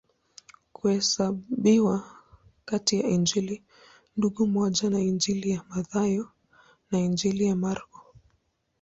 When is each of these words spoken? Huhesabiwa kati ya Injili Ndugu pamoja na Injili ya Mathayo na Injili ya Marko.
Huhesabiwa 0.73 2.15
kati 2.65 2.99
ya 3.01 3.07
Injili 3.09 3.63
Ndugu 4.17 4.35
pamoja 4.45 4.89
na 4.89 4.99
Injili 4.99 5.49
ya 5.49 5.63
Mathayo 5.69 6.31
na 6.91 6.99
Injili 6.99 7.45
ya 7.45 7.55
Marko. 7.55 8.05